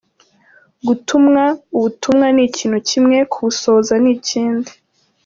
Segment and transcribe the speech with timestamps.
[0.87, 1.43] Gutumwa
[1.75, 4.71] ubutumwa ni ikintu kimwe, kubusohoza ni ikindi.